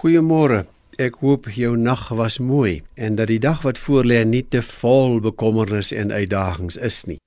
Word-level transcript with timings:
Goeiemôre. 0.00 0.62
Ek 0.96 1.18
hoop 1.20 1.50
jou 1.52 1.74
nag 1.76 2.06
was 2.16 2.38
mooi 2.40 2.78
en 2.96 3.18
dat 3.18 3.28
die 3.28 3.40
dag 3.44 3.58
wat 3.66 3.76
voorlê 3.76 4.22
nie 4.24 4.40
te 4.48 4.62
vol 4.64 5.18
bekommernisse 5.20 5.92
en 6.00 6.08
uitdagings 6.08 6.78
is 6.80 7.02
nie. 7.04 7.18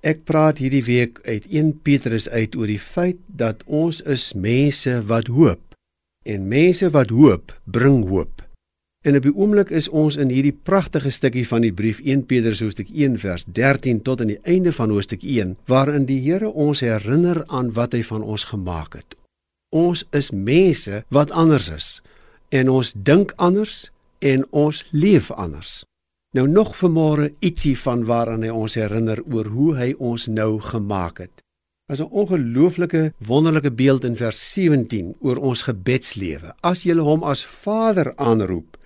Ek 0.00 0.22
praat 0.24 0.62
hierdie 0.62 0.80
week 0.86 1.18
uit 1.26 1.44
1 1.50 1.74
Petrus 1.84 2.30
uit 2.32 2.56
oor 2.56 2.70
die 2.72 2.80
feit 2.80 3.18
dat 3.28 3.60
ons 3.68 4.00
is 4.08 4.30
mense 4.32 4.94
wat 5.10 5.28
hoop 5.28 5.76
en 6.24 6.46
mense 6.48 6.88
wat 6.94 7.12
hoop 7.12 7.52
bring 7.68 8.06
hoop. 8.08 8.40
En 9.04 9.18
op 9.20 9.28
die 9.28 9.34
oomblik 9.36 9.68
is 9.68 9.90
ons 9.92 10.16
in 10.16 10.32
hierdie 10.32 10.56
pragtige 10.56 11.12
stukkie 11.12 11.44
van 11.50 11.66
die 11.66 11.74
brief 11.76 12.00
1 12.00 12.24
Petrus 12.30 12.62
hoofstuk 12.64 12.88
1 12.88 13.18
vers 13.20 13.44
13 13.44 14.00
tot 14.08 14.24
aan 14.24 14.32
die 14.32 14.40
einde 14.48 14.72
van 14.72 14.94
hoofstuk 14.94 15.20
1 15.20 15.58
waarin 15.68 16.08
die 16.08 16.22
Here 16.24 16.48
ons 16.48 16.80
herinner 16.80 17.44
aan 17.52 17.74
wat 17.76 17.92
hy 17.92 18.00
van 18.08 18.24
ons 18.24 18.48
gemaak 18.54 18.96
het. 19.02 19.18
Ons 19.76 20.06
is 20.16 20.32
mense 20.32 21.04
wat 21.12 21.36
anders 21.36 21.68
is 21.68 21.90
en 22.52 22.68
ons 22.68 22.92
dink 22.92 23.32
anders 23.36 23.88
en 24.20 24.44
ons 24.50 24.84
leef 24.90 25.30
anders. 25.30 25.82
Nou 26.36 26.46
nog 26.48 26.74
vanmôre 26.76 27.30
ietsie 27.44 27.74
van 27.80 28.04
waaraan 28.08 28.44
hy 28.44 28.52
ons 28.52 28.76
herinner 28.76 29.20
oor 29.32 29.48
hoe 29.52 29.72
hy 29.76 29.88
ons 29.98 30.28
nou 30.28 30.60
gemaak 30.64 31.24
het. 31.24 31.42
As 31.88 32.00
'n 32.00 32.12
ongelooflike 32.12 33.12
wonderlike 33.18 33.72
beeld 33.72 34.04
in 34.04 34.16
vers 34.16 34.52
17 34.52 35.14
oor 35.20 35.36
ons 35.36 35.62
gebedslewe. 35.62 36.54
As 36.60 36.84
jy 36.84 36.96
hom 36.96 37.22
as 37.22 37.44
Vader 37.44 38.12
aanroep 38.16 38.76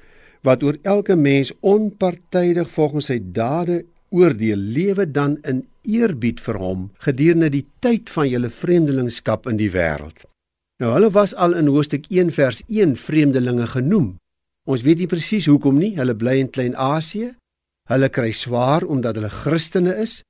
wat 0.42 0.62
oor 0.62 0.76
elke 0.82 1.16
mens 1.16 1.52
onpartydig 1.60 2.70
volgens 2.70 3.04
sy 3.04 3.18
dade 3.22 3.84
oordeel, 4.10 4.56
lewe 4.56 5.10
dan 5.10 5.38
in 5.42 5.66
eerbied 5.82 6.40
vir 6.40 6.58
hom 6.58 6.90
gedurende 6.98 7.50
die 7.50 7.66
tyd 7.78 8.10
van 8.10 8.28
julle 8.28 8.50
vreemdelingskap 8.50 9.46
in 9.46 9.56
die 9.56 9.70
wêreld. 9.70 10.26
Nou 10.82 10.92
hulle 10.92 11.08
was 11.10 11.32
al 11.34 11.54
in 11.56 11.70
hoofstuk 11.72 12.04
1 12.12 12.30
vers 12.36 12.60
1 12.68 12.96
vreemdelinge 13.00 13.66
genoem. 13.66 14.16
Ons 14.68 14.82
weet 14.84 14.98
nie 15.00 15.08
presies 15.08 15.46
hoekom 15.48 15.78
nie. 15.80 15.94
Hulle 15.96 16.12
bly 16.14 16.34
in 16.42 16.50
Klein-Asië. 16.52 17.30
Hulle 17.88 18.08
kry 18.12 18.32
swaar 18.36 18.84
omdat 18.84 19.16
hulle 19.16 19.32
Christene 19.32 19.94
is. 20.02 20.20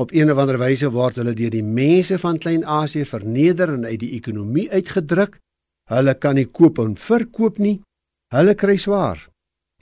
Op 0.00 0.10
een 0.10 0.32
of 0.32 0.40
ander 0.42 0.58
wyse 0.58 0.90
word 0.90 1.20
hulle 1.20 1.36
deur 1.38 1.54
die 1.54 1.62
mense 1.62 2.18
van 2.18 2.40
Klein-Asië 2.42 3.06
verneder 3.06 3.76
en 3.76 3.86
uit 3.86 4.00
die 4.02 4.14
ekonomie 4.18 4.66
uitgedruk. 4.72 5.38
Hulle 5.92 6.16
kan 6.18 6.34
nie 6.34 6.48
koop 6.50 6.82
en 6.82 6.98
verkoop 6.98 7.62
nie. 7.62 7.78
Hulle 8.34 8.56
kry 8.58 8.78
swaar. 8.80 9.28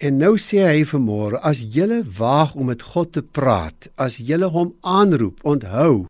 En 0.00 0.16
nou 0.20 0.36
sê 0.36 0.66
hy 0.66 0.84
vanmôre 0.84 1.40
as 1.46 1.64
julle 1.72 2.02
waag 2.18 2.56
om 2.60 2.68
met 2.72 2.82
God 2.82 3.12
te 3.16 3.22
praat, 3.22 3.88
as 3.96 4.16
julle 4.16 4.48
hom 4.52 4.72
aanroep, 4.80 5.40
onthou, 5.44 6.06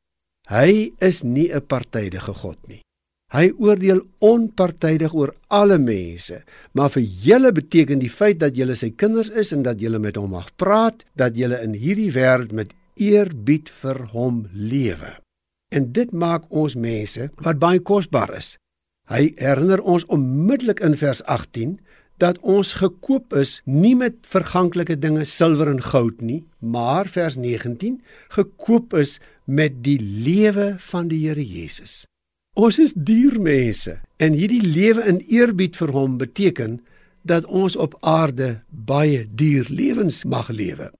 hy 0.50 0.94
is 0.98 1.22
nie 1.22 1.50
'n 1.52 1.66
partydige 1.66 2.34
God 2.42 2.58
nie. 2.68 2.82
Hy 3.30 3.52
oordeel 3.62 4.00
onpartydig 4.26 5.12
oor 5.14 5.30
alle 5.54 5.78
mense, 5.78 6.40
maar 6.74 6.90
vir 6.90 7.04
julle 7.26 7.52
beteken 7.54 8.00
die 8.02 8.10
feit 8.10 8.40
dat 8.42 8.56
julle 8.58 8.74
sy 8.74 8.90
kinders 8.90 9.30
is 9.30 9.52
en 9.54 9.62
dat 9.62 9.78
julle 9.78 10.00
met 10.02 10.18
hom 10.18 10.32
mag 10.34 10.48
praat, 10.58 11.04
dat 11.14 11.38
julle 11.38 11.60
in 11.62 11.76
hierdie 11.78 12.10
wêreld 12.16 12.50
met 12.50 12.74
eerbied 12.98 13.70
vir 13.70 14.02
hom 14.14 14.42
lewe. 14.50 15.14
En 15.70 15.86
dit 15.94 16.10
maak 16.10 16.50
ons 16.50 16.74
mense 16.74 17.30
wat 17.46 17.62
baie 17.62 17.78
kosbaar 17.78 18.34
is. 18.34 18.56
Hy 19.10 19.30
herinner 19.38 19.82
ons 19.86 20.06
onmiddellik 20.10 20.82
in 20.82 20.98
vers 20.98 21.22
18 21.30 21.78
dat 22.20 22.38
ons 22.42 22.74
gekoop 22.82 23.32
is 23.38 23.60
nie 23.64 23.94
met 23.96 24.18
verganklike 24.28 24.98
dinge 24.98 25.24
silwer 25.24 25.70
en 25.70 25.80
goud 25.82 26.20
nie, 26.20 26.42
maar 26.58 27.08
vers 27.08 27.38
19 27.38 28.00
gekoop 28.34 28.98
is 28.98 29.18
met 29.46 29.80
die 29.86 29.98
lewe 30.02 30.74
van 30.90 31.08
die 31.08 31.22
Here 31.28 31.46
Jesus. 31.46 32.04
Ons 32.60 32.76
is 32.82 32.92
diermense 32.92 33.94
en 34.20 34.34
hierdie 34.36 34.60
lewe 34.60 35.04
in 35.08 35.20
eerbied 35.32 35.78
vir 35.80 35.92
hom 35.94 36.16
beteken 36.20 36.80
dat 37.24 37.46
ons 37.46 37.76
op 37.80 37.94
aarde 38.04 38.48
baie 38.68 39.22
duur 39.42 39.68
lewens 39.70 40.24
mag 40.28 40.50
lewe. 40.52 40.90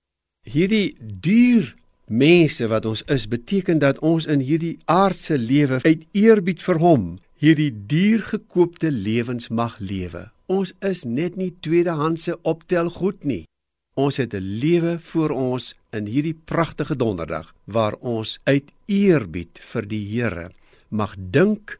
Hierdie 0.48 0.94
duur 1.00 1.66
mense 2.06 2.68
wat 2.70 2.86
ons 2.88 3.02
is 3.12 3.26
beteken 3.28 3.82
dat 3.82 4.00
ons 4.00 4.24
in 4.24 4.40
hierdie 4.40 4.78
aardse 4.88 5.36
lewe 5.36 5.82
uit 5.84 6.06
eerbied 6.16 6.64
vir 6.64 6.80
hom 6.80 7.04
hierdie 7.42 7.72
diergekoopte 7.92 8.88
lewens 8.94 9.50
mag 9.50 9.76
lewe. 9.80 10.30
Ons 10.48 10.72
is 10.80 11.04
net 11.04 11.36
nie 11.36 11.50
tweedehandse 11.60 12.38
optel 12.40 12.88
goed 12.94 13.20
nie. 13.24 13.44
Ons 14.00 14.16
het 14.16 14.32
'n 14.34 14.48
lewe 14.64 14.96
voor 15.12 15.30
ons 15.30 15.74
in 15.92 16.06
hierdie 16.06 16.38
pragtige 16.44 16.96
donderdag 16.96 17.52
waar 17.64 17.94
ons 18.00 18.38
uit 18.44 18.72
eerbied 18.86 19.60
vir 19.60 19.84
die 19.86 20.04
Here 20.14 20.48
mag 20.90 21.14
dink 21.18 21.78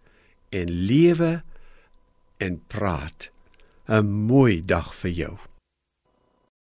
en 0.51 0.71
lewe 0.71 1.43
en 2.39 2.61
praat. 2.67 3.31
'n 3.91 4.07
Mooi 4.07 4.63
dag 4.65 4.95
vir 4.95 5.11
jou. 5.11 5.37